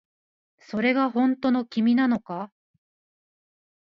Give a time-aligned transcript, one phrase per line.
[0.57, 2.51] それが本当の君なのか